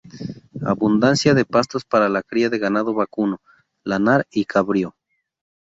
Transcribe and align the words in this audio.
Abundancia 0.65 1.35
de 1.35 1.45
pastos 1.45 1.85
para 1.85 2.09
la 2.09 2.23
cría 2.23 2.49
de 2.49 2.57
ganado 2.57 2.95
vacuno, 2.95 3.39
lanar 3.83 4.25
y 4.31 4.45
cabrio. 4.45 4.95